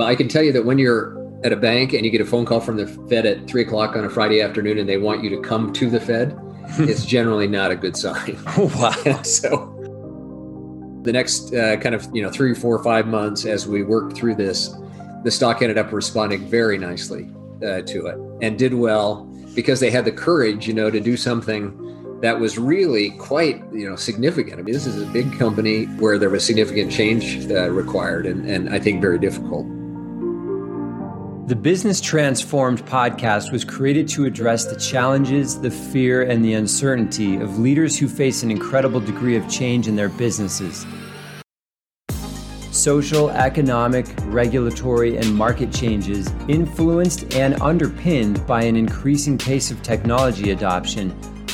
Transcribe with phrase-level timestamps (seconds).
[0.00, 1.14] Well, I can tell you that when you're
[1.44, 3.96] at a bank and you get a phone call from the Fed at three o'clock
[3.96, 6.40] on a Friday afternoon and they want you to come to the Fed,
[6.78, 8.42] it's generally not a good sign.
[8.56, 8.92] wow.
[9.24, 9.66] so
[11.02, 14.36] the next uh, kind of you know three, four, five months as we worked through
[14.36, 14.74] this,
[15.22, 17.28] the stock ended up responding very nicely
[17.62, 19.24] uh, to it and did well
[19.54, 21.76] because they had the courage, you know, to do something
[22.22, 24.60] that was really quite you know significant.
[24.60, 28.48] I mean, this is a big company where there was significant change uh, required, and,
[28.48, 29.66] and I think very difficult.
[31.50, 37.38] The Business Transformed podcast was created to address the challenges, the fear, and the uncertainty
[37.38, 40.86] of leaders who face an incredible degree of change in their businesses.
[42.70, 50.52] Social, economic, regulatory, and market changes, influenced and underpinned by an increasing pace of technology
[50.52, 51.12] adoption,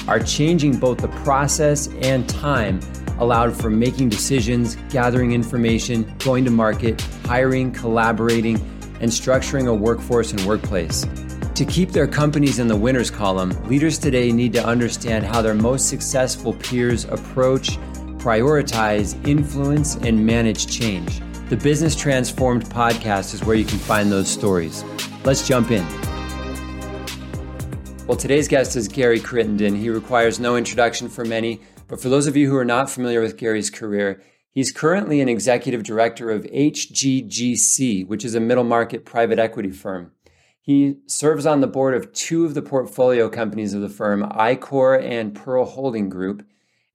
[0.09, 2.81] are changing both the process and time
[3.19, 10.33] allowed for making decisions, gathering information, going to market, hiring, collaborating, and structuring a workforce
[10.33, 11.07] and workplace.
[11.55, 15.55] To keep their companies in the winners column, leaders today need to understand how their
[15.55, 17.79] most successful peers approach,
[18.19, 21.21] prioritize, influence, and manage change.
[21.49, 24.85] The Business Transformed podcast is where you can find those stories.
[25.25, 25.87] Let's jump in.
[28.07, 29.75] Well, today's guest is Gary Crittenden.
[29.75, 33.21] He requires no introduction for many, but for those of you who are not familiar
[33.21, 34.21] with Gary's career,
[34.57, 40.13] he's currently an executive director of HGGC, which is a middle market private equity firm.
[40.61, 45.01] He serves on the board of two of the portfolio companies of the firm, iCor
[45.01, 46.45] and Pearl Holding Group.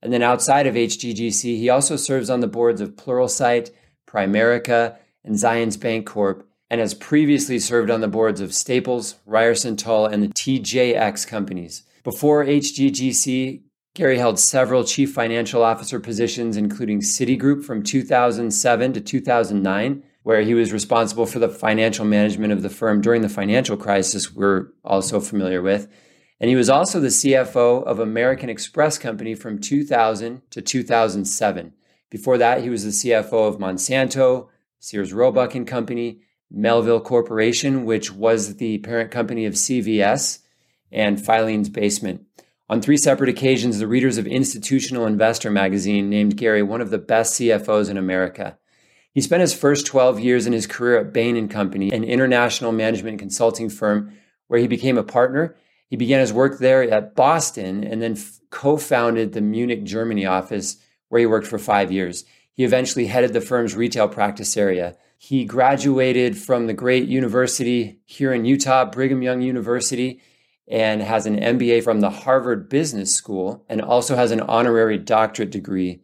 [0.02, 3.70] And then outside of HGGC, he also serves on the boards of Pluralsight,
[4.06, 9.76] Primerica, and Zions Bank Corp and has previously served on the boards of Staples, Ryerson
[9.76, 11.82] Tull, and the TJX companies.
[12.02, 13.60] Before HGGC,
[13.94, 20.54] Gary held several chief financial officer positions, including Citigroup from 2007 to 2009, where he
[20.54, 25.20] was responsible for the financial management of the firm during the financial crisis we're also
[25.20, 25.92] familiar with.
[26.40, 31.74] And he was also the CFO of American Express Company from 2000 to 2007.
[32.08, 38.10] Before that, he was the CFO of Monsanto, Sears Roebuck and Company, Melville Corporation, which
[38.10, 40.38] was the parent company of CVS,
[40.90, 42.26] and Filene's Basement.
[42.72, 46.96] On three separate occasions, the readers of Institutional Investor magazine named Gary one of the
[46.96, 48.56] best CFOs in America.
[49.12, 52.72] He spent his first 12 years in his career at Bain and Company, an international
[52.72, 54.16] management consulting firm
[54.46, 55.54] where he became a partner.
[55.88, 60.78] He began his work there at Boston and then f- co-founded the Munich, Germany office
[61.10, 62.24] where he worked for 5 years.
[62.54, 64.96] He eventually headed the firm's retail practice area.
[65.18, 70.22] He graduated from the great university here in Utah, Brigham Young University,
[70.68, 75.50] and has an MBA from the Harvard Business School and also has an honorary doctorate
[75.50, 76.02] degree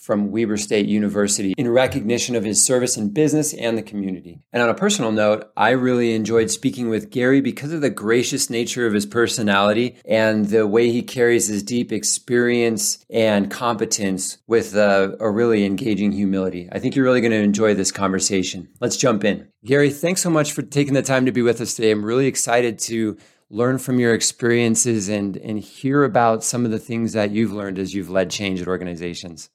[0.00, 4.40] from Weber State University in recognition of his service in business and the community.
[4.50, 8.48] And on a personal note, I really enjoyed speaking with Gary because of the gracious
[8.48, 14.74] nature of his personality and the way he carries his deep experience and competence with
[14.74, 16.68] a, a really engaging humility.
[16.72, 18.68] I think you're really going to enjoy this conversation.
[18.80, 19.48] Let's jump in.
[19.66, 21.90] Gary, thanks so much for taking the time to be with us today.
[21.90, 23.18] I'm really excited to
[23.50, 27.78] learn from your experiences and, and hear about some of the things that you've learned
[27.78, 29.50] as you've led change at organizations.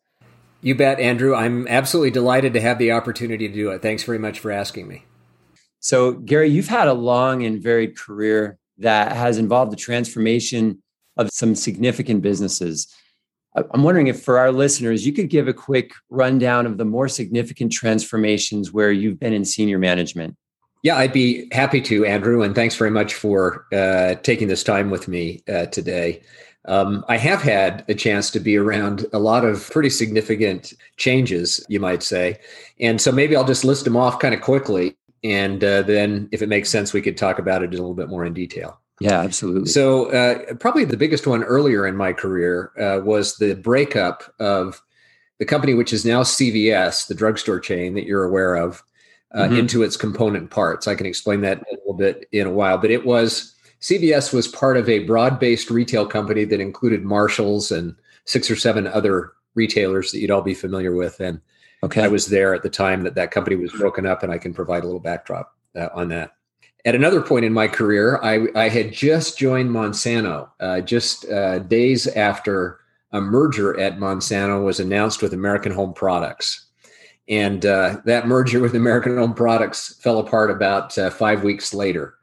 [0.62, 1.34] You bet, Andrew.
[1.34, 3.82] I'm absolutely delighted to have the opportunity to do it.
[3.82, 5.06] Thanks very much for asking me.
[5.80, 10.82] So, Gary, you've had a long and varied career that has involved the transformation
[11.18, 12.94] of some significant businesses.
[13.56, 17.08] I'm wondering if for our listeners, you could give a quick rundown of the more
[17.08, 20.36] significant transformations where you've been in senior management.
[20.86, 22.44] Yeah, I'd be happy to, Andrew.
[22.44, 26.22] And thanks very much for uh, taking this time with me uh, today.
[26.66, 31.66] Um, I have had a chance to be around a lot of pretty significant changes,
[31.70, 32.38] you might say.
[32.80, 34.96] And so maybe I'll just list them off kind of quickly.
[35.24, 38.10] And uh, then, if it makes sense, we could talk about it a little bit
[38.10, 38.80] more in detail.
[39.00, 39.70] Yeah, absolutely.
[39.70, 44.84] So, uh, probably the biggest one earlier in my career uh, was the breakup of
[45.40, 48.84] the company, which is now CVS, the drugstore chain that you're aware of,
[49.36, 49.58] uh, mm-hmm.
[49.58, 50.88] into its component parts.
[50.88, 54.48] I can explain that a little bit in a while, but it was CVS was
[54.48, 57.96] part of a broad based retail company that included Marshalls and
[58.26, 61.20] six or seven other retailers that you'd all be familiar with.
[61.20, 61.40] And
[61.84, 62.04] okay.
[62.04, 64.54] I was there at the time that that company was broken up, and I can
[64.54, 66.32] provide a little backdrop uh, on that.
[66.86, 71.60] At another point in my career, I, I had just joined Monsanto, uh, just uh,
[71.60, 72.80] days after
[73.12, 76.66] a merger at Monsanto was announced with American Home Products.
[77.28, 82.16] And uh, that merger with American Home Products fell apart about uh, five weeks later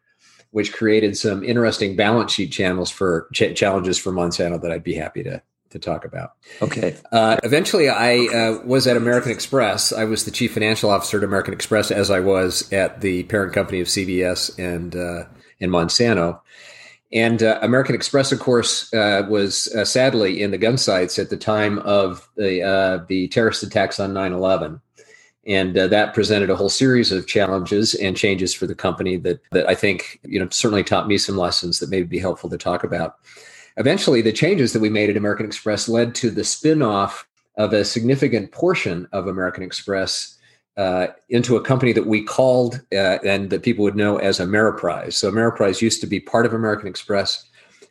[0.52, 4.94] which created some interesting balance sheet channels for ch- challenges for Monsanto that I'd be
[4.94, 6.34] happy to to talk about.
[6.60, 6.94] Okay.
[7.10, 9.90] Uh, eventually, I uh, was at American Express.
[9.90, 13.54] I was the chief financial officer at American Express, as I was at the parent
[13.54, 15.24] company of CVS and uh,
[15.60, 16.40] and Monsanto.
[17.12, 21.28] And uh, American Express, of course, uh, was uh, sadly in the gun sights at
[21.28, 24.80] the time of the the terrorist attacks on 9 11
[25.46, 29.40] and uh, that presented a whole series of challenges and changes for the company that
[29.50, 32.58] that I think you know certainly taught me some lessons that may be helpful to
[32.58, 33.16] talk about.
[33.76, 37.24] Eventually, the changes that we made at American Express led to the spinoff
[37.56, 40.38] of a significant portion of American Express
[40.76, 45.14] uh, into a company that we called uh, and that people would know as Ameriprise.
[45.14, 47.48] So Ameriprise used to be part of American Express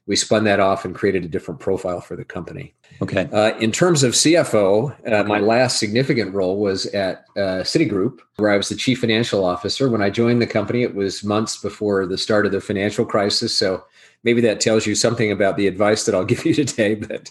[0.07, 2.73] we spun that off and created a different profile for the company.
[3.01, 3.29] Okay.
[3.31, 8.51] Uh, in terms of CFO, uh, my last significant role was at uh, Citigroup, where
[8.51, 9.89] I was the chief financial officer.
[9.89, 13.57] When I joined the company, it was months before the start of the financial crisis.
[13.57, 13.83] So
[14.23, 16.95] maybe that tells you something about the advice that I'll give you today.
[16.95, 17.29] But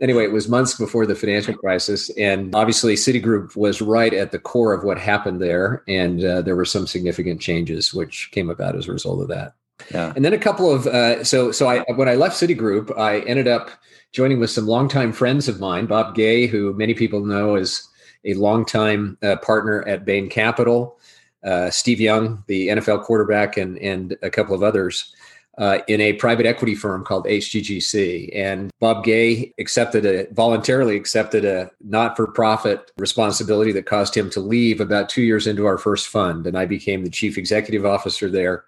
[0.00, 2.10] anyway, it was months before the financial crisis.
[2.16, 5.82] And obviously, Citigroup was right at the core of what happened there.
[5.88, 9.54] And uh, there were some significant changes which came about as a result of that.
[9.92, 10.12] Yeah.
[10.14, 13.48] And then a couple of uh, so so I when I left Citigroup, I ended
[13.48, 13.70] up
[14.12, 17.88] joining with some longtime friends of mine, Bob Gay, who many people know as
[18.24, 20.98] a longtime uh, partner at Bain Capital,
[21.44, 25.14] uh, Steve Young, the NFL quarterback, and and a couple of others.
[25.60, 28.34] Uh, in a private equity firm called HGGC.
[28.34, 34.30] And Bob Gay accepted a voluntarily accepted a not for profit responsibility that caused him
[34.30, 36.46] to leave about two years into our first fund.
[36.46, 38.64] And I became the chief executive officer there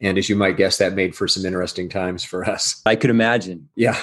[0.00, 2.80] and as you might guess, that made for some interesting times for us.
[2.86, 3.68] I could imagine.
[3.74, 3.98] Yeah.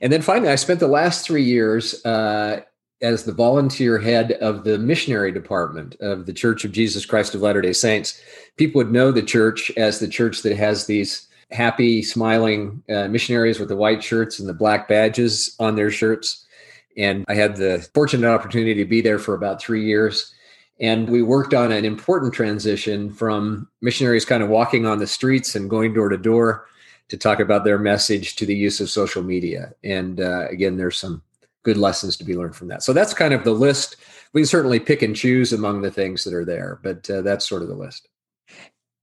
[0.00, 2.60] And then finally, I spent the last three years uh,
[3.00, 7.40] as the volunteer head of the missionary department of the Church of Jesus Christ of
[7.40, 8.20] Latter day Saints.
[8.56, 13.58] People would know the church as the church that has these happy, smiling uh, missionaries
[13.58, 16.44] with the white shirts and the black badges on their shirts.
[16.96, 20.32] And I had the fortunate opportunity to be there for about three years.
[20.80, 25.54] And we worked on an important transition from missionaries kind of walking on the streets
[25.54, 26.66] and going door to door
[27.08, 29.72] to talk about their message to the use of social media.
[29.84, 31.22] And uh, again, there's some
[31.62, 32.82] good lessons to be learned from that.
[32.82, 33.96] So that's kind of the list.
[34.32, 37.48] We can certainly pick and choose among the things that are there, but uh, that's
[37.48, 38.08] sort of the list.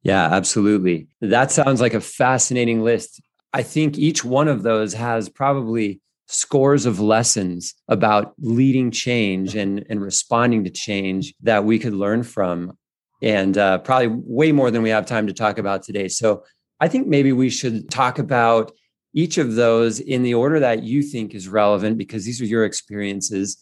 [0.04, 1.08] Yeah, absolutely.
[1.22, 3.22] That sounds like a fascinating list.
[3.54, 9.86] I think each one of those has probably scores of lessons about leading change and,
[9.90, 12.78] and responding to change that we could learn from.
[13.22, 16.08] And uh, probably way more than we have time to talk about today.
[16.08, 16.44] So
[16.80, 18.72] I think maybe we should talk about
[19.14, 22.66] each of those in the order that you think is relevant because these are your
[22.66, 23.58] experiences.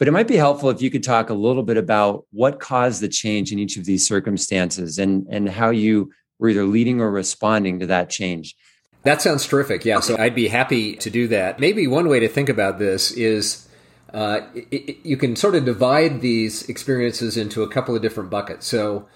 [0.00, 3.02] But it might be helpful if you could talk a little bit about what caused
[3.02, 7.10] the change in each of these circumstances and, and how you were either leading or
[7.10, 8.56] responding to that change.
[9.02, 9.84] That sounds terrific.
[9.84, 11.60] Yeah, so I'd be happy to do that.
[11.60, 13.68] Maybe one way to think about this is
[14.14, 18.30] uh, it, it, you can sort of divide these experiences into a couple of different
[18.30, 18.66] buckets.
[18.66, 19.06] So,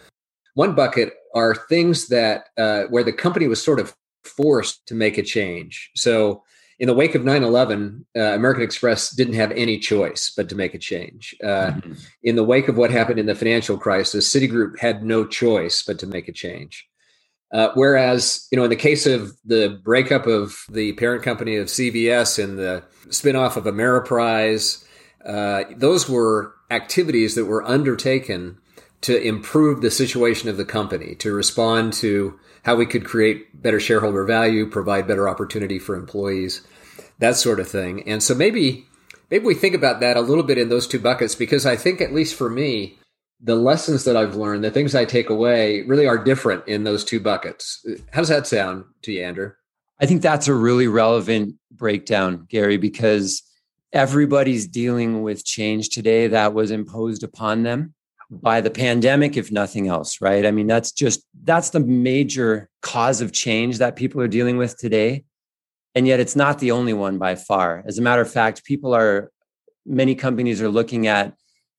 [0.52, 5.16] one bucket are things that uh, where the company was sort of forced to make
[5.16, 5.90] a change.
[5.96, 6.44] So,
[6.78, 10.74] in the wake of 9-11 uh, american express didn't have any choice but to make
[10.74, 11.92] a change uh, mm-hmm.
[12.22, 15.98] in the wake of what happened in the financial crisis citigroup had no choice but
[15.98, 16.86] to make a change
[17.54, 21.68] uh, whereas, you know, in the case of the breakup of the parent company of
[21.68, 24.84] CVS and the spinoff of Ameriprise,
[25.24, 28.58] uh, those were activities that were undertaken
[29.04, 33.78] to improve the situation of the company, to respond to how we could create better
[33.78, 36.66] shareholder value, provide better opportunity for employees,
[37.18, 38.08] that sort of thing.
[38.08, 38.86] And so maybe
[39.30, 42.00] maybe we think about that a little bit in those two buckets because I think
[42.00, 42.98] at least for me,
[43.42, 47.04] the lessons that I've learned, the things I take away, really are different in those
[47.04, 47.84] two buckets.
[48.10, 49.52] How does that sound to you, Andrew?
[50.00, 53.42] I think that's a really relevant breakdown, Gary, because
[53.92, 57.92] everybody's dealing with change today that was imposed upon them
[58.30, 60.46] by the pandemic, if nothing else, right?
[60.46, 64.76] I mean, that's just that's the major cause of change that people are dealing with
[64.78, 65.24] today.
[65.94, 67.84] And yet it's not the only one by far.
[67.86, 69.30] As a matter of fact, people are
[69.86, 71.34] many companies are looking at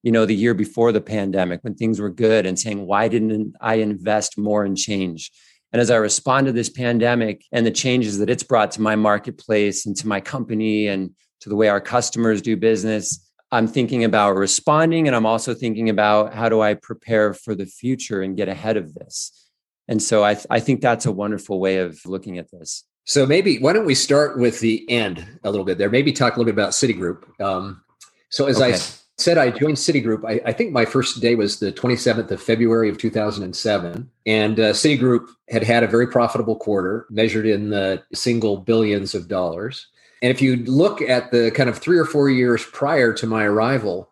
[0.05, 3.55] you know, the year before the pandemic when things were good and saying, why didn't
[3.59, 5.31] I invest more in change?
[5.73, 8.95] And as I respond to this pandemic and the changes that it's brought to my
[8.95, 11.09] marketplace and to my company and
[11.41, 15.89] to the way our customers do business, I'm thinking about responding and I'm also thinking
[15.89, 19.31] about how do I prepare for the future and get ahead of this.
[19.87, 22.83] And so I, th- I think that's a wonderful way of looking at this.
[23.05, 25.91] So maybe why don't we start with the end a little bit there?
[25.91, 27.39] Maybe talk a little bit about Citigroup.
[27.39, 27.83] Um,
[28.29, 28.73] so as okay.
[28.73, 28.79] I
[29.17, 30.25] said I joined Citigroup.
[30.27, 34.09] I, I, think my first day was the 27th of February of 2007.
[34.25, 39.27] And uh, Citigroup had had a very profitable quarter measured in the single billions of
[39.27, 39.87] dollars.
[40.25, 43.43] And if you look at the kind of three or four years prior to my
[43.43, 44.09] arrival,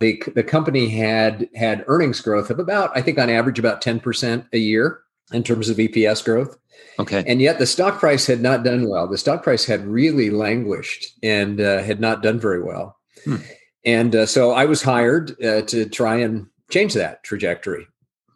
[0.00, 4.44] the, the company had had earnings growth of about, I think on average, about 10%
[4.52, 5.02] a year
[5.32, 6.58] in terms of EPS growth.
[6.98, 7.22] Okay.
[7.28, 9.06] And yet the stock price had not done well.
[9.06, 12.98] The stock price had really languished and uh, had not done very well.
[13.24, 13.36] Hmm.
[13.84, 17.86] And uh, so I was hired uh, to try and change that trajectory.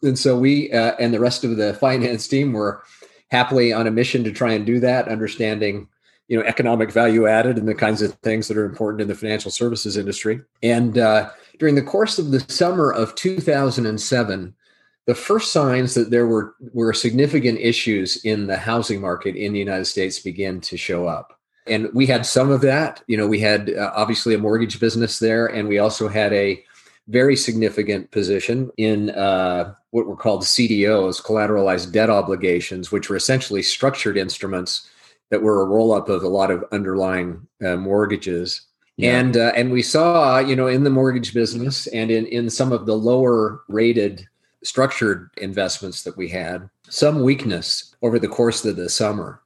[0.01, 2.85] And so we uh, and the rest of the finance team were
[3.33, 5.89] happily on a mission to try and do that, understanding
[6.29, 9.15] you know economic value added and the kinds of things that are important in the
[9.15, 10.41] financial services industry.
[10.63, 14.55] And uh, during the course of the summer of 2007,
[15.07, 19.59] the first signs that there were were significant issues in the housing market in the
[19.59, 21.39] United States began to show up.
[21.69, 23.03] And we had some of that.
[23.07, 26.63] You know, we had uh, obviously a mortgage business there, and we also had a
[27.09, 33.63] very significant position in uh, what were called CDOs, collateralized debt obligations, which were essentially
[33.63, 34.89] structured instruments
[35.31, 38.63] that were a roll up of a lot of underlying uh, mortgages.
[38.97, 39.19] Yeah.
[39.19, 42.73] And uh, and we saw, you know, in the mortgage business and in in some
[42.73, 44.27] of the lower rated
[44.63, 49.41] structured investments that we had, some weakness over the course of the summer.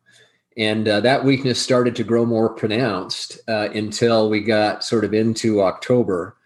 [0.57, 5.15] And uh, that weakness started to grow more pronounced uh, until we got sort of
[5.15, 6.37] into October.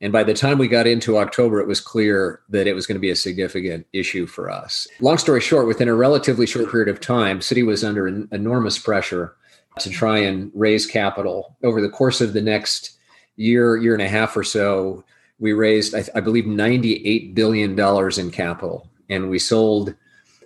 [0.00, 2.96] And by the time we got into October, it was clear that it was going
[2.96, 4.86] to be a significant issue for us.
[5.00, 9.36] Long story short, within a relatively short period of time, Citi was under enormous pressure
[9.78, 11.56] to try and raise capital.
[11.62, 12.98] Over the course of the next
[13.36, 15.04] year, year and a half or so,
[15.38, 17.78] we raised, I, I believe, $98 billion
[18.18, 18.88] in capital.
[19.10, 19.94] And we sold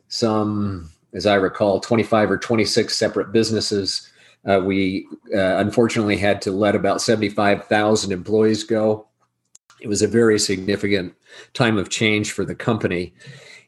[0.09, 4.11] some, as I recall, 25 or 26 separate businesses.
[4.49, 9.07] Uh, we uh, unfortunately had to let about 75,000 employees go
[9.85, 11.15] it was a very significant
[11.53, 13.13] time of change for the company.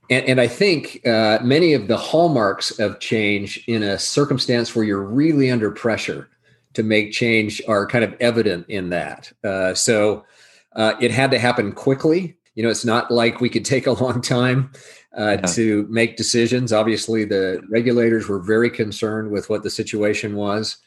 [0.08, 4.85] And, and I think uh, many of the hallmarks of change in a circumstance where
[4.85, 6.30] you're really under pressure
[6.73, 9.30] to make change are kind of evident in that.
[9.44, 10.25] Uh, so
[10.75, 12.35] uh, it had to happen quickly.
[12.54, 14.73] You know, it's not like we could take a long time
[15.18, 15.46] uh, yeah.
[15.49, 16.73] to make decisions.
[16.73, 20.78] Obviously, the regulators were very concerned with what the situation was.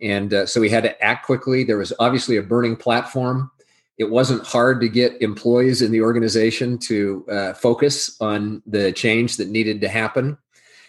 [0.00, 1.62] And uh, so we had to act quickly.
[1.62, 3.50] There was obviously a burning platform
[3.98, 9.36] it wasn't hard to get employees in the organization to uh, focus on the change
[9.36, 10.38] that needed to happen.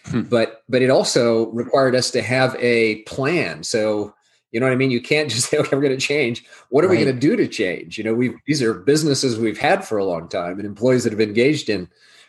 [0.06, 0.22] Hmm.
[0.22, 3.64] But but it also required us to have a plan.
[3.64, 4.14] So
[4.52, 4.90] you know what I mean.
[4.90, 6.98] You can't just say, "Okay, we're going to change." What are right.
[6.98, 7.98] we going to do to change?
[7.98, 11.12] You know, we these are businesses we've had for a long time, and employees that
[11.12, 11.88] have engaged in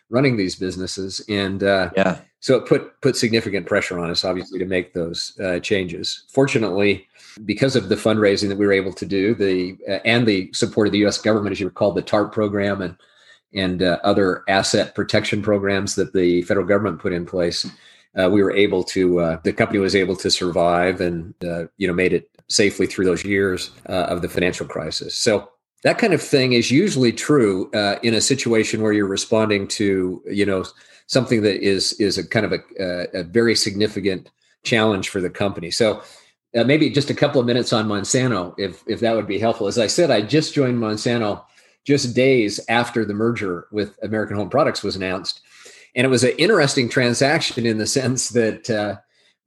[0.09, 2.19] running these businesses, and uh, yeah.
[2.41, 6.23] So it put put significant pressure on us, obviously, to make those uh, changes.
[6.29, 7.07] Fortunately,
[7.45, 10.87] because of the fundraising that we were able to do, the uh, and the support
[10.87, 11.17] of the U.S.
[11.17, 12.95] government, as you recall, the TARP program and
[13.53, 17.69] and uh, other asset protection programs that the federal government put in place,
[18.17, 19.19] uh, we were able to.
[19.19, 23.05] Uh, the company was able to survive and uh, you know made it safely through
[23.05, 25.15] those years uh, of the financial crisis.
[25.15, 25.49] So
[25.83, 27.69] that kind of thing is usually true
[28.03, 30.65] in a situation where you're responding to you know
[31.07, 34.29] something that is is a kind of a, a very significant
[34.63, 35.71] challenge for the company.
[35.71, 36.01] So
[36.57, 39.67] uh, maybe just a couple of minutes on Monsanto, if if that would be helpful.
[39.67, 41.43] As I said, I just joined Monsanto
[41.83, 45.41] just days after the merger with American Home Products was announced,
[45.95, 48.97] and it was an interesting transaction in the sense that uh,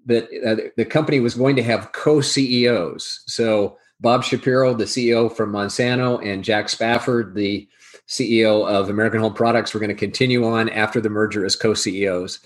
[0.07, 3.25] that uh, the company was going to have co-CEOs.
[3.27, 7.69] So Bob Shapiro, the CEO from Monsanto, and Jack Stafford, the
[8.09, 12.41] CEO of American Home Products, were going to continue on after the merger as co-CEOs.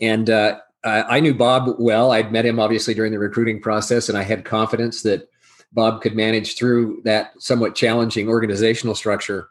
[0.00, 0.30] And
[0.84, 2.12] uh, I knew Bob well.
[2.12, 5.28] I'd met him obviously during the recruiting process, and I had confidence that
[5.72, 9.48] Bob could manage through that somewhat challenging organizational structure.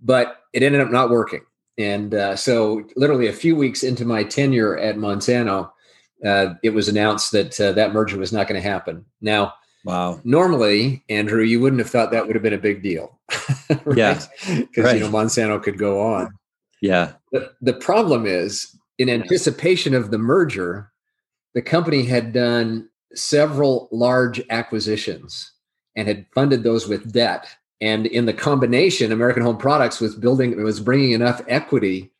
[0.00, 1.40] But it ended up not working.
[1.78, 5.70] And uh, so, literally a few weeks into my tenure at Monsanto,
[6.24, 9.04] uh, it was announced that uh, that merger was not going to happen.
[9.20, 9.54] Now,
[9.84, 10.20] wow.
[10.24, 13.18] Normally, Andrew, you wouldn't have thought that would have been a big deal.
[13.84, 13.96] right?
[13.96, 14.94] Yeah, because right.
[14.96, 16.36] you know Monsanto could go on.
[16.82, 17.12] Yeah.
[17.32, 20.92] The, the problem is in anticipation of the merger,
[21.54, 25.52] the company had done several large acquisitions
[25.94, 27.48] and had funded those with debt.
[27.80, 32.10] And in the combination, American Home Products was building, was bringing enough equity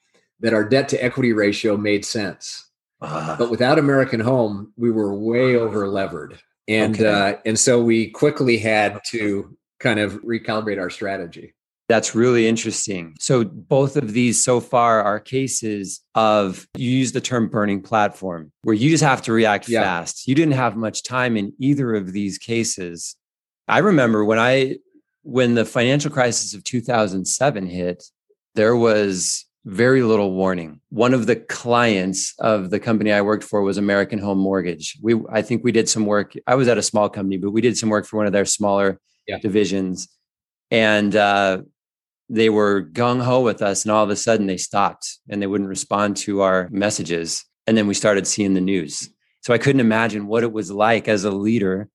[0.41, 2.67] that our debt to equity ratio made sense.
[3.01, 6.39] Uh, but without American Home, we were way over levered.
[6.69, 7.07] And, okay.
[7.07, 11.55] uh, and so we quickly had to kind of recalibrate our strategy.
[11.89, 13.15] That's really interesting.
[13.21, 18.51] So, both of these so far are cases of you use the term burning platform
[18.63, 19.83] where you just have to react yeah.
[19.83, 20.27] fast.
[20.27, 23.15] You didn't have much time in either of these cases.
[23.69, 24.77] I remember when I,
[25.23, 28.05] when the financial crisis of 2007 hit,
[28.55, 30.81] there was very little warning.
[30.91, 34.97] One of the clients of the company I worked for was American Home Mortgage.
[35.03, 36.35] We, I think we did some work.
[36.47, 38.45] I was at a small company, but we did some work for one of their
[38.45, 39.39] smaller yeah.
[39.39, 40.09] divisions,
[40.71, 41.63] and uh,
[42.29, 45.47] they were gung ho with us, and all of a sudden they stopped and they
[45.47, 47.45] wouldn't respond to our messages.
[47.67, 49.09] And then we started seeing the news.
[49.43, 51.89] So I couldn't imagine what it was like as a leader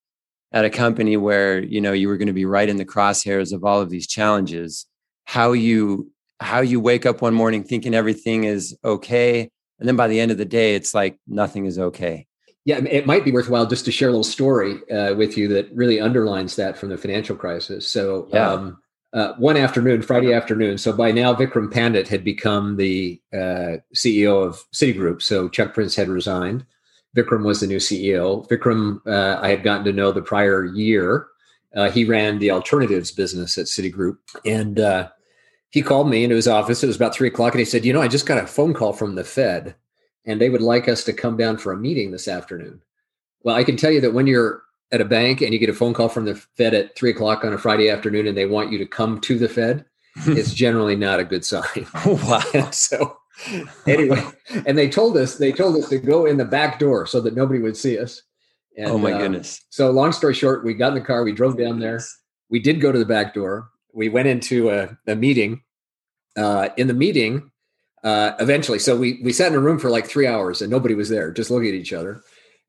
[0.53, 3.53] at a company where you know you were going to be right in the crosshairs
[3.53, 4.85] of all of these challenges.
[5.25, 10.07] How you how you wake up one morning thinking everything is okay, and then by
[10.07, 12.27] the end of the day, it's like nothing is okay.
[12.63, 15.73] Yeah, it might be worthwhile just to share a little story uh, with you that
[15.73, 17.87] really underlines that from the financial crisis.
[17.87, 18.51] So, yeah.
[18.51, 18.77] um,
[19.13, 20.77] uh, one afternoon, Friday afternoon.
[20.77, 25.21] So by now, Vikram Pandit had become the uh, CEO of Citigroup.
[25.21, 26.65] So Chuck Prince had resigned.
[27.15, 28.47] Vikram was the new CEO.
[28.47, 31.27] Vikram, uh, I had gotten to know the prior year.
[31.75, 35.09] Uh, he ran the alternatives business at Citigroup, and uh,
[35.69, 36.83] he called me into his office.
[36.83, 38.73] It was about three o'clock, and he said, "You know, I just got a phone
[38.73, 39.75] call from the Fed,
[40.25, 42.81] and they would like us to come down for a meeting this afternoon."
[43.43, 45.73] Well, I can tell you that when you're at a bank and you get a
[45.73, 48.71] phone call from the Fed at three o'clock on a Friday afternoon and they want
[48.71, 49.85] you to come to the Fed,
[50.27, 51.87] it's generally not a good sign.
[52.05, 52.41] wow.
[52.71, 53.17] so
[53.87, 54.23] anyway,
[54.65, 57.35] and they told us they told us to go in the back door so that
[57.35, 58.21] nobody would see us.
[58.77, 59.61] And, oh my uh, goodness!
[59.69, 62.01] So long story short, we got in the car, we drove down there.
[62.49, 63.69] We did go to the back door.
[63.93, 65.63] We went into a, a meeting.
[66.37, 67.51] Uh, in the meeting,
[68.05, 70.95] uh, eventually, so we we sat in a room for like three hours and nobody
[70.95, 72.21] was there, just looking at each other.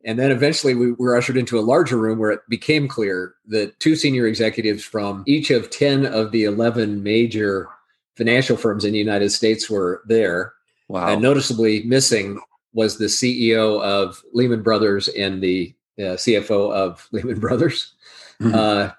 [0.04, 3.78] And then eventually we were ushered into a larger room where it became clear that
[3.78, 7.68] two senior executives from each of 10 of the 11 major
[8.16, 10.54] financial firms in the United States were there.
[10.88, 11.09] Wow.
[11.09, 12.40] And noticeably missing
[12.73, 17.92] was the CEO of Lehman Brothers and the uh, CFO of Lehman Brothers.
[18.40, 18.54] Mm-hmm.
[18.54, 18.90] Uh,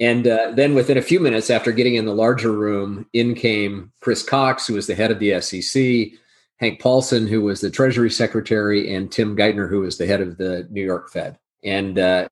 [0.00, 3.92] and uh, then within a few minutes after getting in the larger room, in came
[4.00, 6.18] Chris Cox, who was the head of the SEC,
[6.58, 10.36] Hank Paulson, who was the Treasury Secretary, and Tim Geithner, who was the head of
[10.38, 11.38] the New York Fed.
[11.64, 12.28] And uh,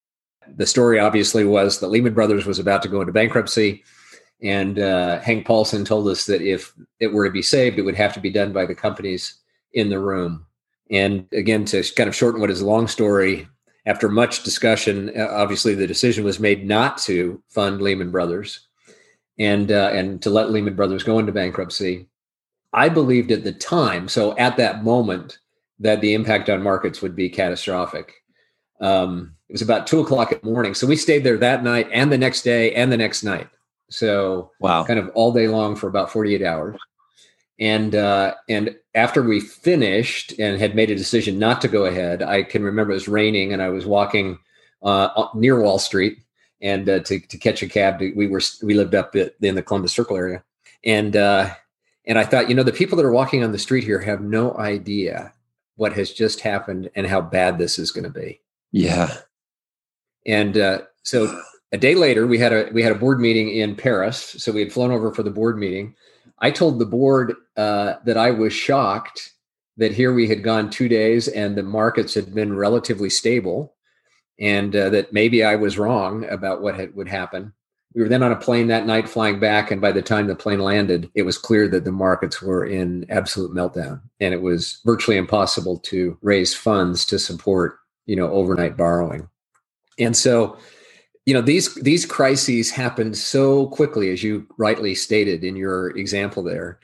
[0.56, 3.84] the story obviously was that Lehman Brothers was about to go into bankruptcy.
[4.42, 7.94] And uh, Hank Paulson told us that if it were to be saved, it would
[7.94, 9.38] have to be done by the companies
[9.72, 10.46] in the room.
[10.90, 13.48] And again, to kind of shorten what is a long story,
[13.86, 18.66] after much discussion, uh, obviously the decision was made not to fund Lehman Brothers
[19.38, 22.08] and uh, and to let Lehman Brothers go into bankruptcy.
[22.76, 25.38] I believed at the time, so at that moment,
[25.80, 28.14] that the impact on markets would be catastrophic.
[28.80, 30.74] Um, it was about two o'clock in the morning.
[30.74, 33.48] So we stayed there that night and the next day and the next night.
[33.88, 36.76] So wow, kind of all day long for about 48 hours.
[37.58, 42.22] And uh, and after we finished and had made a decision not to go ahead,
[42.22, 44.38] I can remember it was raining and I was walking
[44.82, 46.18] uh, near Wall Street
[46.60, 48.00] and uh, to to catch a cab.
[48.00, 50.44] To, we were we lived up in the Columbus Circle area,
[50.84, 51.54] and uh,
[52.06, 54.20] and I thought, you know, the people that are walking on the street here have
[54.20, 55.32] no idea
[55.76, 58.40] what has just happened and how bad this is going to be.
[58.72, 59.14] Yeah.
[60.24, 61.40] And uh, so
[61.72, 64.36] a day later, we had a we had a board meeting in Paris.
[64.38, 65.94] So we had flown over for the board meeting.
[66.38, 69.32] I told the board uh, that I was shocked
[69.76, 73.74] that here we had gone two days and the markets had been relatively stable,
[74.38, 77.52] and uh, that maybe I was wrong about what had, would happen.
[77.96, 80.36] We were then on a plane that night flying back, and by the time the
[80.36, 84.82] plane landed, it was clear that the markets were in absolute meltdown, and it was
[84.84, 89.26] virtually impossible to raise funds to support, you know, overnight borrowing.
[89.98, 90.58] And so,
[91.24, 96.42] you know, these these crises happened so quickly, as you rightly stated in your example
[96.42, 96.78] there,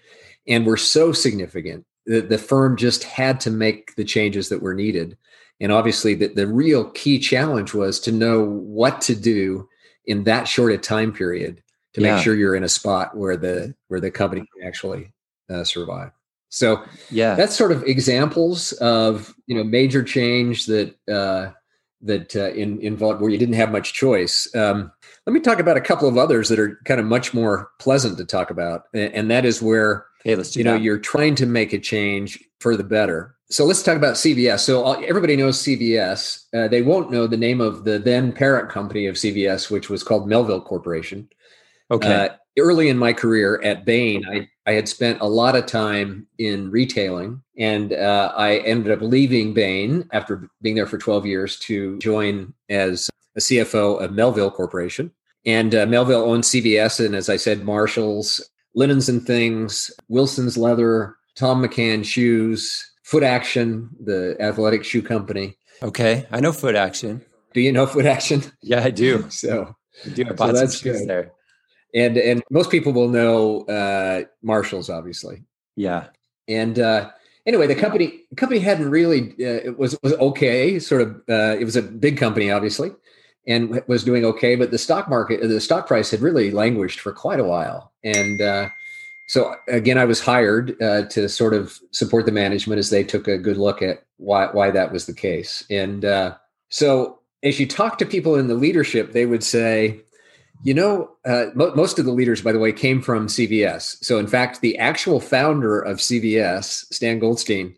[0.48, 4.74] and were so significant that the firm just had to make the changes that were
[4.74, 5.18] needed.
[5.60, 9.68] And obviously, the, the real key challenge was to know what to do
[10.06, 11.62] in that short a time period
[11.94, 12.14] to yeah.
[12.14, 15.12] make sure you're in a spot where the where the company can actually
[15.50, 16.10] uh, survive.
[16.48, 21.52] So yeah, that's sort of examples of you know major change that uh,
[22.02, 24.52] that uh, in, involved where you didn't have much choice.
[24.54, 24.92] Um,
[25.26, 28.18] let me talk about a couple of others that are kind of much more pleasant
[28.18, 30.64] to talk about, and, and that is where hey, you that.
[30.64, 34.60] know you're trying to make a change for the better so let's talk about CVS.
[34.60, 36.46] So everybody knows CVS.
[36.54, 40.02] Uh, they won't know the name of the then parent company of CVS, which was
[40.02, 41.28] called Melville Corporation.
[41.90, 42.14] Okay.
[42.14, 46.26] Uh, early in my career at Bain, I, I had spent a lot of time
[46.38, 51.58] in retailing, and uh, I ended up leaving Bain after being there for 12 years
[51.60, 55.10] to join as a CFO of Melville Corporation.
[55.44, 58.40] And uh, Melville owned CVS, and as I said, Marshalls,
[58.74, 65.56] Linens and Things, Wilson's Leather, Thom McAn Shoes, Foot Action, the athletic shoe company.
[65.82, 67.24] Okay, I know Foot Action.
[67.54, 68.42] Do you know Foot Action?
[68.62, 69.26] Yeah, I do.
[69.30, 69.74] so,
[70.06, 70.24] I do.
[70.26, 71.08] I bought so that's good.
[71.08, 71.32] there.
[71.94, 75.44] And and most people will know uh, Marshalls, obviously.
[75.76, 76.06] Yeah.
[76.48, 77.10] And uh,
[77.46, 80.78] anyway, the company company hadn't really uh, it was was okay.
[80.78, 82.92] Sort of, uh, it was a big company, obviously,
[83.46, 84.56] and was doing okay.
[84.56, 87.92] But the stock market, the stock price had really languished for quite a while.
[88.02, 88.68] And uh,
[89.32, 93.26] so again, I was hired uh, to sort of support the management as they took
[93.26, 95.64] a good look at why why that was the case.
[95.70, 96.36] And uh,
[96.68, 100.02] so as you talk to people in the leadership, they would say,
[100.64, 104.04] you know, uh, mo- most of the leaders, by the way, came from CVS.
[104.04, 107.74] So, in fact, the actual founder of CVS, Stan Goldstein,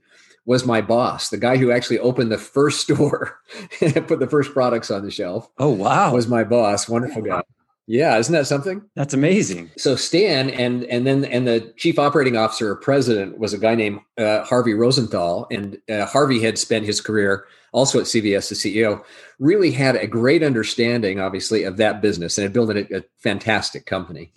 [0.46, 1.28] was my boss.
[1.28, 3.38] The guy who actually opened the first store
[3.80, 5.48] and put the first products on the shelf.
[5.58, 6.14] Oh, wow.
[6.14, 6.88] Was my boss.
[6.88, 7.44] Wonderful guy.
[7.86, 8.82] Yeah, isn't that something?
[8.96, 9.70] That's amazing.
[9.76, 13.74] So Stan and and then and the chief operating officer or president was a guy
[13.74, 18.54] named uh, Harvey Rosenthal, and uh, Harvey had spent his career also at CVS, the
[18.54, 19.04] CEO,
[19.40, 23.84] really had a great understanding, obviously, of that business and had built a, a fantastic
[23.84, 24.32] company.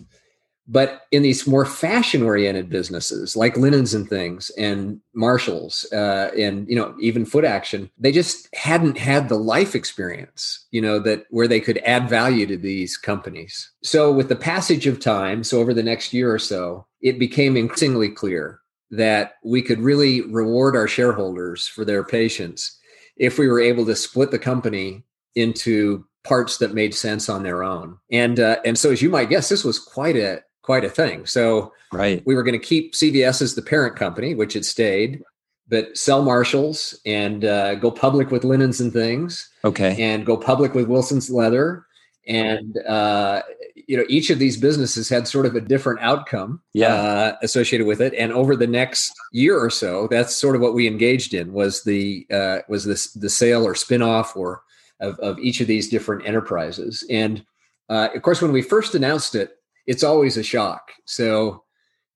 [0.70, 6.68] But in these more fashion oriented businesses like linens and things and Marshalls uh, and,
[6.68, 11.24] you know, even foot action, they just hadn't had the life experience, you know, that
[11.30, 13.72] where they could add value to these companies.
[13.82, 17.56] So with the passage of time, so over the next year or so, it became
[17.56, 22.78] increasingly clear that we could really reward our shareholders for their patience
[23.16, 25.04] if we were able to split the company
[25.34, 27.96] into parts that made sense on their own.
[28.10, 31.24] And uh, and so as you might guess, this was quite a quite a thing.
[31.24, 32.22] So right.
[32.26, 35.22] we were going to keep CVS as the parent company, which it stayed,
[35.66, 39.48] but sell Marshalls and uh, go public with linens and things.
[39.64, 39.96] Okay.
[39.98, 41.86] And go public with Wilson's Leather.
[42.26, 43.40] And uh,
[43.86, 46.92] you know, each of these businesses had sort of a different outcome yeah.
[46.92, 48.12] uh, associated with it.
[48.12, 51.82] And over the next year or so, that's sort of what we engaged in was
[51.84, 54.64] the uh, was this the sale or spinoff or
[55.00, 57.06] of, of each of these different enterprises.
[57.08, 57.42] And
[57.88, 59.57] uh, of course, when we first announced it,
[59.88, 60.92] it's always a shock.
[61.06, 61.64] So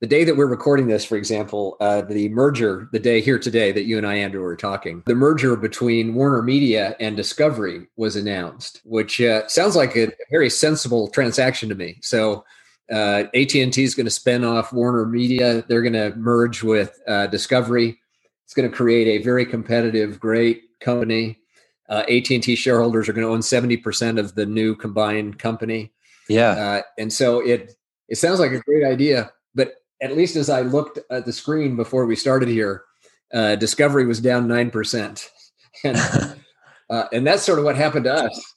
[0.03, 3.73] the day that we're recording this, for example, uh, the merger, the day here today
[3.73, 8.15] that you and I, Andrew, are talking, the merger between Warner Media and Discovery was
[8.15, 11.97] announced, which uh, sounds like a very sensible transaction to me.
[12.03, 12.45] So
[12.93, 15.65] uh, AT&T is going to spin off Warner Media.
[15.67, 17.99] They're going to merge with uh, Discovery.
[18.45, 21.39] It's going to create a very competitive, great company.
[21.89, 25.93] Uh, AT&T shareholders are going to own 70% of the new combined company.
[26.33, 26.51] Yeah.
[26.51, 27.75] Uh, and so it
[28.09, 31.77] it sounds like a great idea, but at least as I looked at the screen
[31.77, 32.85] before we started here,
[33.33, 35.31] uh, Discovery was down nine percent,
[35.85, 35.97] and
[36.91, 38.55] uh, and that's sort of what happened to us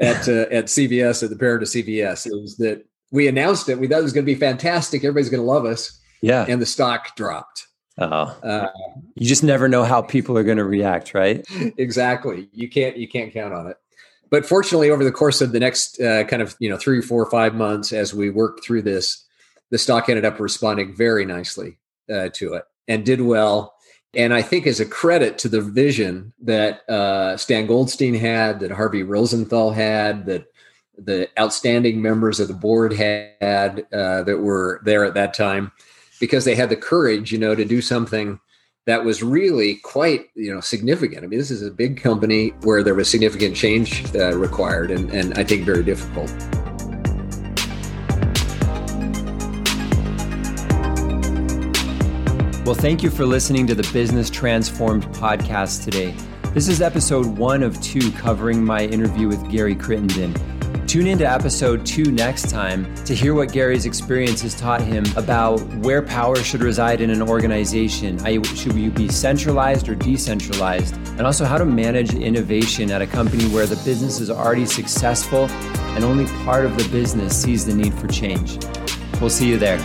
[0.00, 2.26] at uh, at CVS at the parent of CVS.
[2.26, 3.78] is that we announced it.
[3.78, 5.02] We thought it was going to be fantastic.
[5.04, 5.98] Everybody's going to love us.
[6.22, 6.44] Yeah.
[6.48, 7.66] And the stock dropped.
[7.98, 8.38] Oh.
[8.42, 8.68] Uh,
[9.14, 11.46] you just never know how people are going to react, right?
[11.76, 12.48] Exactly.
[12.52, 13.76] You can't you can't count on it
[14.30, 17.28] but fortunately, over the course of the next uh, kind of you know three, four,
[17.30, 19.26] five months, as we worked through this,
[19.70, 21.78] the stock ended up responding very nicely
[22.12, 23.74] uh, to it and did well.
[24.14, 28.72] And I think as a credit to the vision that uh, Stan Goldstein had, that
[28.72, 30.46] Harvey Rosenthal had, that
[30.98, 35.70] the outstanding members of the board had uh, that were there at that time,
[36.18, 38.40] because they had the courage, you know, to do something
[38.90, 41.22] that was really quite you know significant.
[41.22, 45.08] I mean, this is a big company where there was significant change uh, required, and,
[45.10, 46.28] and I think very difficult.
[52.66, 56.12] Well, thank you for listening to the Business Transformed podcast today.
[56.52, 60.34] This is episode one of two covering my interview with Gary Crittenden.
[60.90, 65.60] Tune into episode two next time to hear what Gary's experience has taught him about
[65.76, 68.18] where power should reside in an organization.
[68.42, 70.96] Should you be centralized or decentralized?
[71.10, 75.46] And also how to manage innovation at a company where the business is already successful
[75.94, 78.58] and only part of the business sees the need for change.
[79.20, 79.78] We'll see you there.